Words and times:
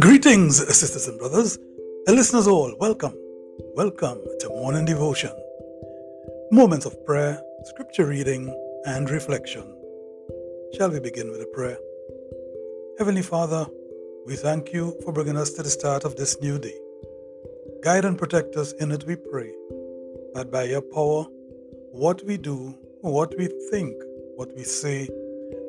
Greetings, 0.00 0.58
sisters 0.76 1.08
and 1.08 1.18
brothers, 1.18 1.58
and 2.06 2.14
listeners 2.14 2.46
all. 2.46 2.72
Welcome. 2.78 3.14
Welcome 3.74 4.20
to 4.40 4.48
Morning 4.50 4.84
Devotion. 4.84 5.30
Moments 6.52 6.84
of 6.84 7.04
prayer, 7.06 7.42
scripture 7.64 8.06
reading, 8.06 8.54
and 8.84 9.08
reflection. 9.08 9.64
Shall 10.76 10.90
we 10.90 11.00
begin 11.00 11.30
with 11.30 11.40
a 11.40 11.46
prayer? 11.46 11.78
Heavenly 12.98 13.22
Father, 13.22 13.66
we 14.26 14.36
thank 14.36 14.72
you 14.72 14.94
for 15.04 15.12
bringing 15.12 15.36
us 15.36 15.50
to 15.54 15.62
the 15.62 15.70
start 15.70 16.04
of 16.04 16.16
this 16.16 16.40
new 16.40 16.58
day. 16.58 16.78
Guide 17.82 18.04
and 18.04 18.18
protect 18.18 18.56
us 18.56 18.72
in 18.72 18.92
it, 18.92 19.04
we 19.04 19.16
pray, 19.16 19.52
that 20.34 20.50
by 20.52 20.64
your 20.64 20.82
power, 20.82 21.24
what 21.90 22.22
we 22.24 22.36
do, 22.36 22.74
what 23.00 23.36
we 23.38 23.48
think, 23.70 23.94
what 24.36 24.54
we 24.54 24.64
say, 24.64 25.08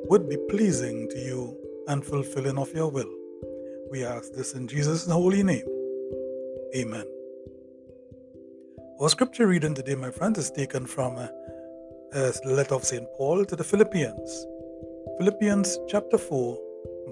would 0.10 0.30
be 0.30 0.38
pleasing 0.50 1.10
to 1.10 1.18
you 1.18 1.58
and 1.88 2.06
fulfilling 2.06 2.58
of 2.58 2.72
your 2.74 2.90
will. 2.90 3.19
We 3.92 4.06
ask 4.06 4.34
this 4.34 4.54
in 4.54 4.68
Jesus' 4.68 5.08
holy 5.08 5.42
name. 5.42 5.66
Amen. 6.76 7.06
Our 9.02 9.10
scripture 9.10 9.48
reading 9.48 9.74
today, 9.74 9.96
my 9.96 10.12
friends, 10.12 10.38
is 10.38 10.52
taken 10.52 10.86
from 10.86 11.18
uh, 11.18 11.28
a, 12.14 12.34
a 12.46 12.50
letter 12.50 12.76
of 12.76 12.84
St. 12.84 13.08
Paul 13.18 13.46
to 13.46 13.56
the 13.56 13.64
Philippians. 13.64 14.46
Philippians 15.18 15.80
chapter 15.88 16.20
4, 16.20 16.60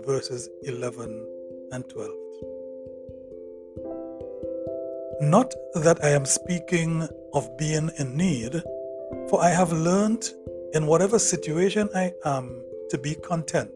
verses 0.06 0.50
11 0.64 1.26
and 1.72 1.90
12. 1.90 2.12
Not 5.22 5.52
that 5.74 6.04
I 6.04 6.10
am 6.10 6.26
speaking 6.26 7.08
of 7.34 7.58
being 7.58 7.90
in 7.98 8.16
need, 8.16 8.62
for 9.30 9.42
I 9.42 9.50
have 9.50 9.72
learned 9.72 10.30
in 10.74 10.86
whatever 10.86 11.18
situation 11.18 11.90
I 11.96 12.14
am 12.24 12.62
to 12.92 13.00
be 13.00 13.16
content. 13.16 13.72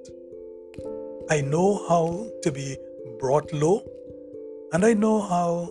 I 1.32 1.42
know 1.42 1.84
how 1.88 2.28
to 2.44 2.52
be 2.52 2.78
brought 3.22 3.54
low, 3.54 3.84
and 4.74 4.84
I 4.84 4.94
know 4.96 5.22
how 5.22 5.70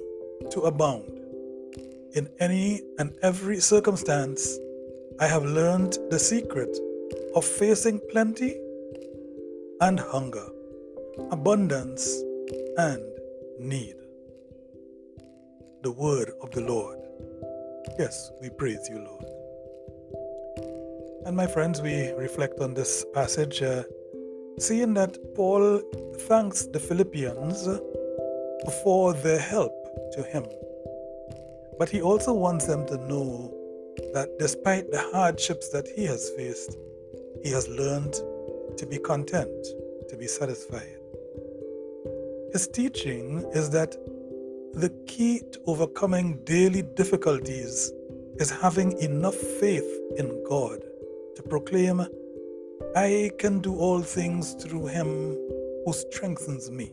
to 0.52 0.60
abound. 0.62 1.10
In 2.14 2.28
any 2.38 2.80
and 2.98 3.12
every 3.22 3.58
circumstance, 3.58 4.56
I 5.18 5.26
have 5.26 5.44
learned 5.44 5.98
the 6.10 6.18
secret 6.18 6.78
of 7.34 7.44
facing 7.44 8.00
plenty 8.12 8.56
and 9.80 9.98
hunger, 9.98 10.46
abundance 11.32 12.22
and 12.78 13.02
need. 13.58 13.96
The 15.82 15.90
word 15.90 16.30
of 16.42 16.52
the 16.52 16.60
Lord. 16.60 16.98
Yes, 17.98 18.30
we 18.40 18.48
praise 18.50 18.88
you, 18.88 18.98
Lord. 18.98 19.24
And 21.26 21.36
my 21.36 21.48
friends, 21.48 21.82
we 21.82 22.12
reflect 22.12 22.60
on 22.60 22.74
this 22.74 23.04
passage. 23.12 23.60
Uh, 23.60 23.82
seeing 24.58 24.94
that 24.94 25.16
Paul 25.34 25.80
thanks 26.28 26.66
the 26.66 26.80
Philippians 26.80 27.66
for 28.82 29.14
their 29.14 29.38
help 29.38 29.72
to 30.12 30.22
him. 30.22 30.44
But 31.78 31.88
he 31.88 32.02
also 32.02 32.34
wants 32.34 32.66
them 32.66 32.86
to 32.86 32.96
know 33.08 33.54
that 34.12 34.38
despite 34.38 34.90
the 34.90 35.00
hardships 35.12 35.68
that 35.70 35.88
he 35.88 36.04
has 36.04 36.30
faced, 36.36 36.76
he 37.42 37.50
has 37.50 37.68
learned 37.68 38.14
to 38.76 38.86
be 38.86 38.98
content, 38.98 39.66
to 40.08 40.16
be 40.16 40.26
satisfied. 40.26 40.96
His 42.52 42.68
teaching 42.68 43.44
is 43.54 43.70
that 43.70 43.92
the 44.74 44.90
key 45.06 45.42
to 45.52 45.60
overcoming 45.66 46.40
daily 46.44 46.82
difficulties 46.82 47.92
is 48.36 48.50
having 48.50 48.98
enough 48.98 49.34
faith 49.34 49.88
in 50.16 50.44
God 50.48 50.80
to 51.36 51.42
proclaim 51.42 52.06
I 52.96 53.30
can 53.38 53.60
do 53.60 53.76
all 53.76 54.00
things 54.00 54.54
through 54.54 54.86
him 54.86 55.36
who 55.84 55.92
strengthens 55.92 56.70
me. 56.70 56.92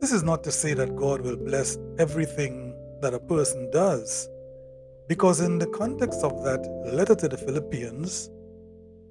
This 0.00 0.12
is 0.12 0.22
not 0.22 0.42
to 0.44 0.52
say 0.52 0.74
that 0.74 0.96
God 0.96 1.20
will 1.20 1.36
bless 1.36 1.76
everything 1.98 2.74
that 3.02 3.14
a 3.14 3.18
person 3.18 3.70
does, 3.70 4.28
because 5.08 5.40
in 5.40 5.58
the 5.58 5.66
context 5.66 6.22
of 6.24 6.42
that 6.44 6.66
letter 6.92 7.14
to 7.14 7.28
the 7.28 7.36
Philippians, 7.36 8.30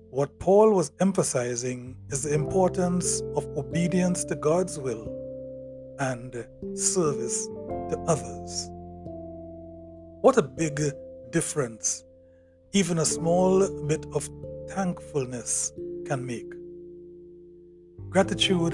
what 0.09 0.39
Paul 0.39 0.73
was 0.73 0.91
emphasizing 0.99 1.95
is 2.09 2.23
the 2.23 2.33
importance 2.33 3.21
of 3.35 3.45
obedience 3.57 4.23
to 4.25 4.35
God's 4.35 4.79
will 4.79 5.05
and 5.99 6.47
service 6.75 7.45
to 7.89 8.03
others. 8.07 8.69
What 10.21 10.37
a 10.37 10.41
big 10.41 10.81
difference 11.31 12.03
even 12.73 12.99
a 12.99 13.05
small 13.05 13.67
bit 13.87 14.05
of 14.13 14.29
thankfulness 14.69 15.71
can 16.05 16.25
make. 16.25 16.51
Gratitude 18.09 18.73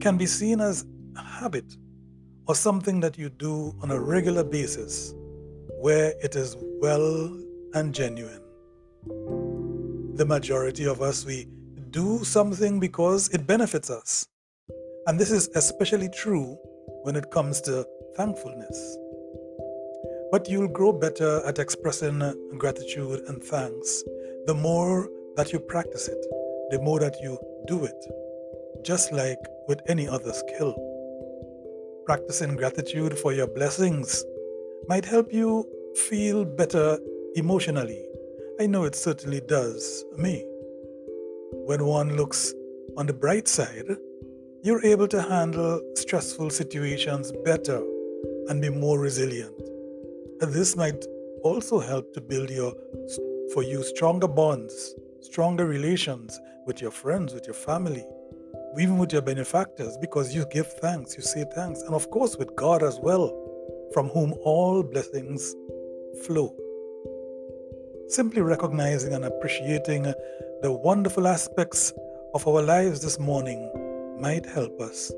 can 0.00 0.16
be 0.16 0.26
seen 0.26 0.60
as 0.60 0.84
a 1.16 1.22
habit 1.22 1.76
or 2.46 2.54
something 2.54 3.00
that 3.00 3.18
you 3.18 3.28
do 3.28 3.74
on 3.82 3.90
a 3.90 4.00
regular 4.00 4.44
basis 4.44 5.14
where 5.80 6.14
it 6.22 6.36
is 6.36 6.56
well 6.80 7.26
and 7.74 7.94
genuine. 7.94 8.42
The 10.16 10.24
majority 10.24 10.86
of 10.86 11.02
us, 11.02 11.24
we 11.26 11.48
do 11.90 12.24
something 12.24 12.80
because 12.80 13.28
it 13.28 13.46
benefits 13.46 13.90
us. 13.90 14.26
And 15.06 15.18
this 15.18 15.30
is 15.30 15.48
especially 15.54 16.08
true 16.08 16.56
when 17.02 17.16
it 17.16 17.30
comes 17.30 17.60
to 17.62 17.86
thankfulness. 18.16 18.98
But 20.32 20.48
you'll 20.48 20.68
grow 20.68 20.92
better 20.92 21.42
at 21.46 21.58
expressing 21.58 22.18
gratitude 22.58 23.20
and 23.28 23.42
thanks 23.42 24.02
the 24.46 24.54
more 24.54 25.08
that 25.36 25.52
you 25.52 25.58
practice 25.58 26.08
it, 26.08 26.24
the 26.70 26.80
more 26.80 27.00
that 27.00 27.20
you 27.20 27.36
do 27.66 27.84
it, 27.84 28.06
just 28.84 29.12
like 29.12 29.38
with 29.66 29.80
any 29.88 30.08
other 30.08 30.32
skill. 30.32 30.74
Practicing 32.06 32.54
gratitude 32.54 33.18
for 33.18 33.32
your 33.32 33.48
blessings 33.48 34.24
might 34.88 35.04
help 35.04 35.32
you 35.32 35.68
feel 36.08 36.44
better 36.44 36.98
emotionally. 37.34 38.06
I 38.60 38.66
know 38.66 38.84
it 38.84 38.94
certainly 38.94 39.40
does 39.40 40.04
me. 40.16 40.44
When 41.66 41.84
one 41.84 42.16
looks 42.16 42.54
on 42.96 43.06
the 43.06 43.12
bright 43.12 43.48
side, 43.48 43.96
you're 44.62 44.84
able 44.84 45.08
to 45.08 45.22
handle 45.22 45.80
stressful 45.96 46.50
situations 46.50 47.32
better 47.44 47.82
and 48.48 48.62
be 48.62 48.70
more 48.70 49.00
resilient. 49.00 49.60
And 50.40 50.52
this 50.52 50.76
might 50.76 51.04
also 51.42 51.80
help 51.80 52.12
to 52.14 52.20
build 52.20 52.50
your 52.50 52.72
for 53.52 53.62
you 53.62 53.82
stronger 53.82 54.28
bonds, 54.28 54.94
stronger 55.20 55.66
relations 55.66 56.40
with 56.66 56.80
your 56.80 56.90
friends, 56.90 57.32
with 57.34 57.46
your 57.46 57.54
family, 57.54 58.04
even 58.78 58.98
with 58.98 59.12
your 59.12 59.22
benefactors, 59.22 59.96
because 60.00 60.34
you 60.34 60.44
give 60.50 60.70
thanks, 60.74 61.16
you 61.16 61.22
say 61.22 61.44
thanks, 61.54 61.80
and 61.82 61.94
of 61.94 62.10
course 62.10 62.36
with 62.36 62.54
God 62.56 62.82
as 62.82 62.98
well, 63.00 63.32
from 63.92 64.08
whom 64.08 64.34
all 64.42 64.82
blessings 64.82 65.54
flow. 66.24 66.54
Simply 68.08 68.42
recognizing 68.42 69.14
and 69.14 69.24
appreciating 69.24 70.02
the 70.62 70.72
wonderful 70.72 71.26
aspects 71.26 71.92
of 72.34 72.46
our 72.46 72.62
lives 72.62 73.00
this 73.00 73.18
morning 73.18 73.70
might 74.20 74.46
help 74.46 74.80
us 74.80 75.12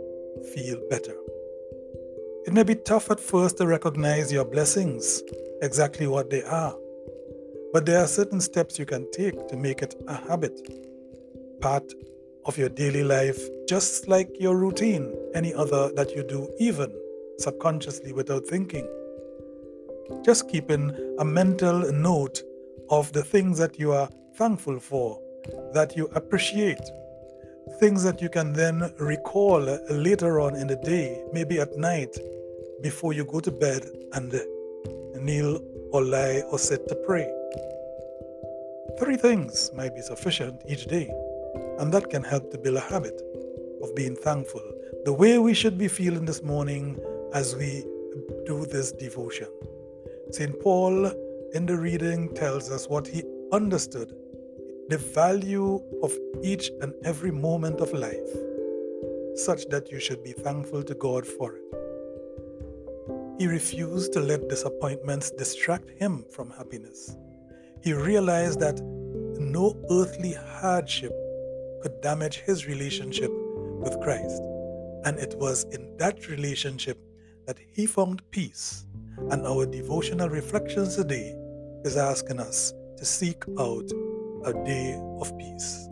feel 0.54 0.80
better. 0.88 1.14
It 2.46 2.52
may 2.52 2.62
be 2.62 2.76
tough 2.76 3.10
at 3.10 3.20
first 3.20 3.58
to 3.58 3.66
recognize 3.66 4.32
your 4.32 4.44
blessings, 4.44 5.22
exactly 5.60 6.06
what 6.06 6.30
they 6.30 6.42
are. 6.42 6.74
But 7.72 7.84
there 7.84 7.98
are 7.98 8.06
certain 8.06 8.40
steps 8.40 8.78
you 8.78 8.86
can 8.86 9.10
take 9.10 9.46
to 9.48 9.56
make 9.56 9.82
it 9.82 9.94
a 10.06 10.14
habit, 10.14 10.58
part 11.60 11.84
of 12.46 12.56
your 12.56 12.70
daily 12.70 13.04
life, 13.04 13.38
just 13.68 14.08
like 14.08 14.30
your 14.40 14.56
routine, 14.56 15.14
any 15.34 15.52
other 15.52 15.90
that 15.94 16.16
you 16.16 16.22
do, 16.22 16.48
even 16.58 16.90
subconsciously 17.38 18.12
without 18.12 18.46
thinking. 18.46 18.88
Just 20.24 20.48
keeping 20.48 20.96
a 21.18 21.24
mental 21.24 21.92
note 21.92 22.42
of 22.88 23.12
the 23.12 23.22
things 23.22 23.58
that 23.58 23.78
you 23.78 23.92
are 23.92 24.08
thankful 24.36 24.80
for, 24.80 25.20
that 25.74 25.94
you 25.94 26.08
appreciate, 26.14 26.80
things 27.80 28.02
that 28.02 28.22
you 28.22 28.30
can 28.30 28.54
then 28.54 28.90
recall 28.98 29.60
later 29.90 30.40
on 30.40 30.56
in 30.56 30.66
the 30.66 30.76
day, 30.76 31.22
maybe 31.34 31.60
at 31.60 31.76
night, 31.76 32.16
before 32.80 33.12
you 33.12 33.26
go 33.26 33.40
to 33.40 33.50
bed 33.50 33.86
and 34.14 34.34
kneel 35.20 35.60
or 35.92 36.02
lie 36.02 36.42
or 36.50 36.58
sit 36.58 36.88
to 36.88 36.94
pray. 37.06 37.30
Three 38.98 39.16
things 39.16 39.70
might 39.76 39.94
be 39.94 40.02
sufficient 40.02 40.60
each 40.66 40.86
day, 40.86 41.08
and 41.78 41.94
that 41.94 42.10
can 42.10 42.24
help 42.24 42.50
to 42.50 42.58
build 42.58 42.78
a 42.78 42.80
habit 42.80 43.22
of 43.80 43.94
being 43.94 44.16
thankful, 44.16 44.60
the 45.04 45.12
way 45.12 45.38
we 45.38 45.54
should 45.54 45.78
be 45.78 45.86
feeling 45.86 46.24
this 46.24 46.42
morning 46.42 46.98
as 47.32 47.54
we 47.54 47.84
do 48.44 48.66
this 48.66 48.90
devotion. 48.90 49.46
St. 50.32 50.58
Paul 50.60 51.12
in 51.54 51.64
the 51.64 51.76
reading 51.76 52.34
tells 52.34 52.72
us 52.72 52.88
what 52.88 53.06
he 53.06 53.22
understood 53.52 54.12
the 54.88 54.98
value 54.98 55.80
of 56.02 56.12
each 56.42 56.72
and 56.80 56.92
every 57.04 57.30
moment 57.30 57.80
of 57.80 57.92
life, 57.92 58.30
such 59.36 59.68
that 59.68 59.92
you 59.92 60.00
should 60.00 60.24
be 60.24 60.32
thankful 60.32 60.82
to 60.82 60.94
God 60.94 61.24
for 61.24 61.54
it. 61.54 61.62
He 63.38 63.46
refused 63.46 64.12
to 64.14 64.20
let 64.20 64.48
disappointments 64.48 65.30
distract 65.30 65.88
him 65.90 66.24
from 66.32 66.50
happiness 66.50 67.16
he 67.82 67.92
realized 67.92 68.60
that 68.60 68.80
no 69.40 69.76
earthly 69.90 70.32
hardship 70.32 71.12
could 71.82 72.00
damage 72.00 72.38
his 72.38 72.66
relationship 72.66 73.30
with 73.80 73.98
Christ. 74.00 74.42
And 75.04 75.18
it 75.18 75.34
was 75.38 75.64
in 75.72 75.96
that 75.98 76.28
relationship 76.28 76.98
that 77.46 77.58
he 77.72 77.86
found 77.86 78.22
peace. 78.30 78.84
And 79.30 79.46
our 79.46 79.66
devotional 79.66 80.28
reflections 80.28 80.96
today 80.96 81.34
is 81.84 81.96
asking 81.96 82.40
us 82.40 82.72
to 82.96 83.04
seek 83.04 83.44
out 83.58 83.90
a 84.44 84.52
day 84.64 85.00
of 85.20 85.36
peace. 85.38 85.88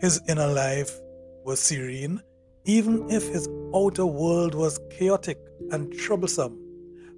His 0.00 0.20
inner 0.28 0.46
life 0.46 1.00
was 1.44 1.60
serene, 1.60 2.20
even 2.64 3.08
if 3.10 3.26
his 3.28 3.48
outer 3.74 4.06
world 4.06 4.54
was 4.54 4.78
chaotic 4.90 5.38
and 5.70 5.92
troublesome. 5.98 6.65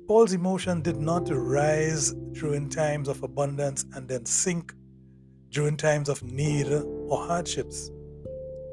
Paul's 0.08 0.32
emotion 0.32 0.80
did 0.80 0.96
not 0.96 1.28
rise 1.30 2.14
during 2.32 2.70
times 2.70 3.08
of 3.08 3.22
abundance 3.22 3.84
and 3.92 4.08
then 4.08 4.24
sink 4.24 4.72
during 5.50 5.76
times 5.76 6.08
of 6.08 6.22
need 6.22 6.66
or 6.72 7.26
hardships. 7.26 7.90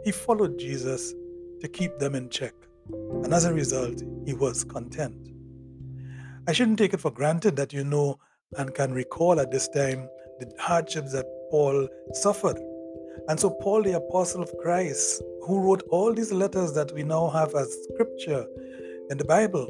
He 0.05 0.13
followed 0.13 0.57
Jesus 0.57 1.13
to 1.59 1.67
keep 1.67 1.99
them 1.99 2.15
in 2.15 2.29
check, 2.29 2.53
and 2.89 3.33
as 3.33 3.43
a 3.43 3.53
result, 3.53 4.01
he 4.25 4.33
was 4.33 4.63
content. 4.63 5.27
I 6.47 6.53
shouldn't 6.53 6.79
take 6.79 6.93
it 6.93 7.01
for 7.01 7.11
granted 7.11 7.57
that 7.57 7.73
you 7.73 7.83
know 7.83 8.17
and 8.57 8.73
can 8.73 8.93
recall 8.93 9.37
at 9.41 9.51
this 9.51 9.67
time 9.67 10.07
the 10.39 10.49
hardships 10.57 11.11
that 11.11 11.25
Paul 11.51 11.89
suffered. 12.13 12.57
And 13.27 13.37
so, 13.37 13.49
Paul, 13.49 13.83
the 13.83 13.97
apostle 13.97 14.41
of 14.41 14.55
Christ, 14.59 15.21
who 15.45 15.59
wrote 15.59 15.83
all 15.89 16.13
these 16.13 16.31
letters 16.31 16.71
that 16.75 16.93
we 16.93 17.03
now 17.03 17.27
have 17.27 17.53
as 17.55 17.75
scripture 17.91 18.45
in 19.09 19.17
the 19.17 19.25
Bible, 19.25 19.67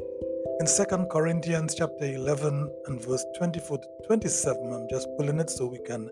in 0.58 0.66
2 0.66 1.06
Corinthians 1.10 1.74
chapter 1.74 2.06
11 2.06 2.70
and 2.86 3.04
verse 3.04 3.24
24 3.36 3.78
to 3.78 3.86
27, 4.06 4.72
I'm 4.72 4.88
just 4.88 5.06
pulling 5.18 5.38
it 5.38 5.50
so 5.50 5.66
we 5.66 5.78
can 5.80 6.10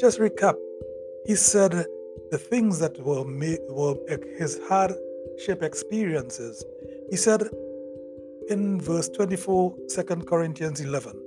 just 0.00 0.18
recap. 0.18 0.54
He 1.26 1.34
said 1.34 1.84
the 2.30 2.38
things 2.38 2.78
that 2.78 2.98
were, 3.04 3.24
made, 3.24 3.58
were 3.68 3.96
his 4.38 4.58
hardship 4.68 5.62
experiences. 5.62 6.64
He 7.10 7.16
said 7.16 7.42
in 8.48 8.80
verse 8.80 9.08
24, 9.10 9.76
2 9.94 10.02
Corinthians 10.26 10.80
11, 10.80 11.20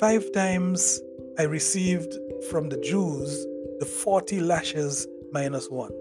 Five 0.00 0.32
times 0.32 1.00
I 1.38 1.44
received 1.44 2.14
from 2.50 2.68
the 2.68 2.78
Jews 2.78 3.46
the 3.78 3.86
40 3.86 4.40
lashes 4.40 5.06
minus 5.32 5.68
one. 5.68 5.92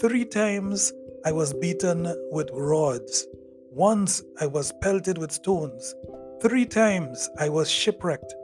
Three 0.00 0.24
times 0.24 0.92
I 1.24 1.32
was 1.32 1.52
beaten 1.52 2.14
with 2.30 2.48
rods. 2.52 3.26
Once 3.70 4.22
I 4.40 4.46
was 4.46 4.72
pelted 4.80 5.18
with 5.18 5.30
stones. 5.30 5.94
Three 6.40 6.64
times 6.64 7.28
I 7.38 7.48
was 7.48 7.70
shipwrecked. 7.70 8.34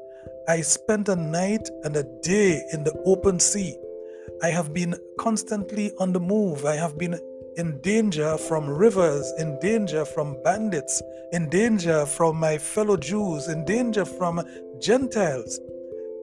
I 0.48 0.60
spent 0.60 1.08
a 1.08 1.16
night 1.16 1.68
and 1.82 1.96
a 1.96 2.04
day 2.22 2.62
in 2.72 2.84
the 2.84 2.92
open 3.06 3.40
sea. 3.40 3.76
I 4.42 4.50
have 4.50 4.74
been 4.74 4.94
constantly 5.18 5.92
on 5.98 6.12
the 6.12 6.20
move. 6.20 6.66
I 6.66 6.76
have 6.76 6.98
been 6.98 7.18
in 7.56 7.80
danger 7.80 8.36
from 8.36 8.68
rivers, 8.68 9.32
in 9.38 9.58
danger 9.60 10.04
from 10.04 10.36
bandits, 10.42 11.00
in 11.32 11.48
danger 11.48 12.04
from 12.04 12.36
my 12.36 12.58
fellow 12.58 12.96
Jews, 12.96 13.48
in 13.48 13.64
danger 13.64 14.04
from 14.04 14.42
Gentiles, 14.80 15.58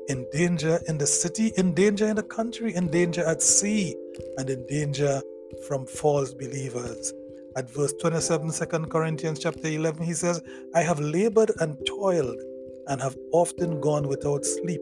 in 0.09 0.27
danger 0.31 0.79
in 0.87 0.97
the 0.97 1.07
city, 1.07 1.53
in 1.57 1.73
danger 1.73 2.07
in 2.07 2.17
the 2.17 2.23
country, 2.23 2.75
in 2.75 2.89
danger 2.89 3.25
at 3.25 3.41
sea, 3.41 3.95
and 4.37 4.49
in 4.49 4.65
danger 4.67 5.21
from 5.67 5.85
false 5.87 6.33
believers. 6.33 7.13
At 7.57 7.69
verse 7.69 7.93
27, 7.99 8.51
2 8.51 8.87
Corinthians 8.87 9.39
chapter 9.39 9.67
11, 9.67 10.03
he 10.03 10.13
says, 10.13 10.41
I 10.73 10.81
have 10.81 10.99
labored 10.99 11.51
and 11.59 11.77
toiled 11.85 12.39
and 12.87 13.01
have 13.01 13.17
often 13.33 13.81
gone 13.81 14.07
without 14.07 14.45
sleep. 14.45 14.81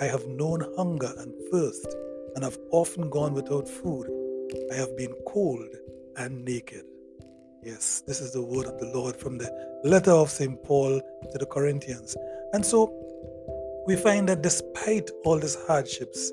I 0.00 0.04
have 0.04 0.26
known 0.28 0.64
hunger 0.76 1.12
and 1.18 1.34
thirst 1.50 1.86
and 2.34 2.44
have 2.44 2.58
often 2.70 3.10
gone 3.10 3.34
without 3.34 3.68
food. 3.68 4.08
I 4.72 4.76
have 4.76 4.96
been 4.96 5.12
cold 5.26 5.68
and 6.16 6.44
naked. 6.44 6.84
Yes, 7.64 8.02
this 8.06 8.20
is 8.20 8.32
the 8.32 8.42
word 8.42 8.66
of 8.66 8.78
the 8.78 8.92
Lord 8.94 9.16
from 9.16 9.38
the 9.38 9.50
letter 9.82 10.12
of 10.12 10.30
St. 10.30 10.62
Paul 10.62 11.00
to 11.32 11.38
the 11.38 11.46
Corinthians. 11.46 12.16
And 12.52 12.64
so 12.64 12.92
we 13.86 13.96
find 13.96 14.28
that 14.28 14.42
despite 14.42 15.10
all 15.24 15.40
these 15.40 15.56
hardships, 15.66 16.30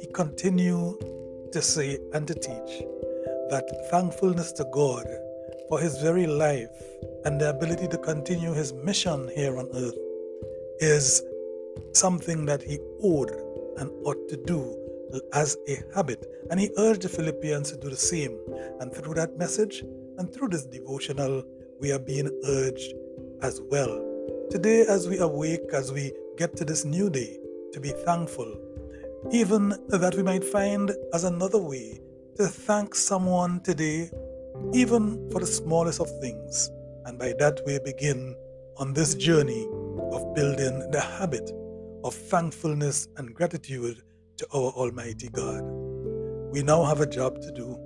he 0.00 0.06
continued 0.14 0.96
to 1.52 1.60
say 1.60 1.98
and 2.14 2.26
to 2.26 2.34
teach 2.34 2.82
that 3.50 3.88
thankfulness 3.90 4.52
to 4.52 4.64
God 4.72 5.06
for 5.68 5.80
his 5.80 5.98
very 5.98 6.26
life 6.26 6.70
and 7.24 7.40
the 7.40 7.50
ability 7.50 7.88
to 7.88 7.98
continue 7.98 8.52
his 8.52 8.72
mission 8.72 9.30
here 9.34 9.58
on 9.58 9.68
earth 9.74 9.98
is 10.78 11.22
something 11.92 12.46
that 12.46 12.62
he 12.62 12.78
owed 13.02 13.30
and 13.78 13.90
ought 14.04 14.28
to 14.28 14.36
do 14.36 14.76
as 15.32 15.56
a 15.68 15.78
habit. 15.94 16.24
And 16.50 16.60
he 16.60 16.70
urged 16.78 17.02
the 17.02 17.08
Philippians 17.08 17.70
to 17.72 17.76
do 17.76 17.90
the 17.90 17.96
same. 17.96 18.38
And 18.80 18.92
through 18.92 19.14
that 19.14 19.36
message 19.36 19.82
and 20.18 20.32
through 20.32 20.48
this 20.48 20.66
devotional, 20.66 21.42
we 21.80 21.92
are 21.92 21.98
being 21.98 22.30
urged 22.46 22.94
as 23.42 23.60
well. 23.70 24.06
Today, 24.50 24.84
as 24.88 25.08
we 25.08 25.18
awake, 25.18 25.72
as 25.72 25.92
we 25.92 26.12
get 26.36 26.56
to 26.56 26.64
this 26.64 26.84
new 26.84 27.10
day, 27.10 27.38
to 27.72 27.80
be 27.80 27.90
thankful, 27.90 28.52
even 29.30 29.70
that 29.88 30.14
we 30.16 30.22
might 30.22 30.44
find 30.44 30.92
as 31.12 31.24
another 31.24 31.58
way 31.58 32.00
to 32.40 32.46
thank 32.48 32.94
someone 32.94 33.60
today, 33.60 34.10
even 34.72 35.28
for 35.30 35.40
the 35.40 35.46
smallest 35.46 36.00
of 36.00 36.08
things. 36.22 36.70
And 37.04 37.18
by 37.18 37.34
that 37.38 37.60
we 37.66 37.78
begin 37.80 38.34
on 38.78 38.94
this 38.94 39.14
journey 39.14 39.68
of 40.10 40.34
building 40.34 40.90
the 40.90 41.02
habit 41.02 41.52
of 42.02 42.14
thankfulness 42.14 43.08
and 43.18 43.34
gratitude 43.34 44.00
to 44.38 44.46
our 44.54 44.70
Almighty 44.70 45.28
God. 45.28 45.60
We 46.50 46.62
now 46.62 46.82
have 46.84 47.02
a 47.02 47.06
job 47.06 47.42
to 47.42 47.52
do 47.52 47.78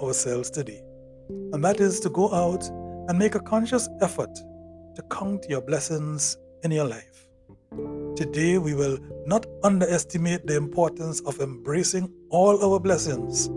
ourselves 0.00 0.50
today, 0.50 0.84
and 1.28 1.64
that 1.64 1.80
is 1.80 1.98
to 2.00 2.08
go 2.08 2.32
out 2.32 2.64
and 3.08 3.18
make 3.18 3.34
a 3.34 3.40
conscious 3.40 3.88
effort 4.02 4.32
to 4.94 5.02
count 5.10 5.46
your 5.48 5.62
blessings 5.62 6.38
in 6.62 6.70
your 6.70 6.86
life. 6.86 7.26
Today, 8.14 8.58
we 8.58 8.72
will 8.72 8.98
not 9.26 9.46
underestimate 9.64 10.46
the 10.46 10.56
importance 10.56 11.18
of 11.22 11.40
embracing 11.40 12.08
all 12.30 12.64
our 12.64 12.78
blessings 12.78 13.50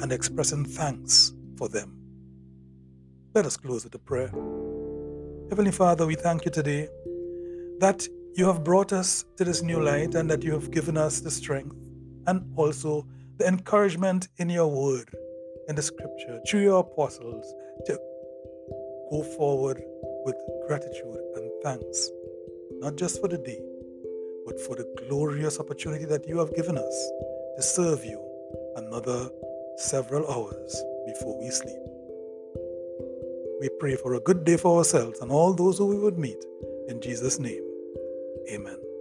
and 0.00 0.12
expressing 0.12 0.64
thanks 0.64 1.32
for 1.56 1.68
them. 1.68 1.96
Let 3.34 3.46
us 3.46 3.56
close 3.56 3.84
with 3.84 3.94
a 3.94 3.98
prayer. 3.98 4.30
Heavenly 5.48 5.72
Father, 5.72 6.06
we 6.06 6.14
thank 6.14 6.44
you 6.44 6.50
today 6.50 6.88
that 7.78 8.06
you 8.34 8.46
have 8.46 8.64
brought 8.64 8.92
us 8.92 9.24
to 9.36 9.44
this 9.44 9.62
new 9.62 9.80
light 9.80 10.14
and 10.14 10.30
that 10.30 10.42
you 10.42 10.52
have 10.52 10.70
given 10.70 10.96
us 10.96 11.20
the 11.20 11.30
strength 11.30 11.76
and 12.26 12.42
also 12.56 13.06
the 13.38 13.46
encouragement 13.46 14.28
in 14.38 14.48
your 14.48 14.68
word, 14.68 15.10
in 15.68 15.74
the 15.74 15.82
scripture, 15.82 16.40
through 16.46 16.62
your 16.62 16.80
apostles, 16.80 17.52
to 17.86 17.98
go 19.10 19.22
forward 19.36 19.82
with 20.24 20.36
gratitude 20.66 21.20
and 21.34 21.50
thanks, 21.62 22.10
not 22.80 22.96
just 22.96 23.20
for 23.20 23.28
the 23.28 23.38
day, 23.38 23.60
but 24.46 24.58
for 24.60 24.76
the 24.76 24.86
glorious 25.08 25.58
opportunity 25.58 26.04
that 26.04 26.26
you 26.26 26.38
have 26.38 26.54
given 26.54 26.78
us 26.78 27.10
to 27.56 27.62
serve 27.62 28.04
you 28.04 28.20
another 28.76 29.28
several 29.76 30.30
hours 30.30 30.82
before 31.06 31.38
we 31.38 31.50
sleep. 31.50 31.82
We 33.60 33.68
pray 33.78 33.96
for 33.96 34.14
a 34.14 34.20
good 34.20 34.44
day 34.44 34.56
for 34.56 34.78
ourselves 34.78 35.20
and 35.20 35.30
all 35.30 35.52
those 35.52 35.78
who 35.78 35.86
we 35.86 35.98
would 35.98 36.18
meet. 36.18 36.44
In 36.88 37.00
Jesus' 37.00 37.38
name, 37.38 37.64
amen. 38.50 38.91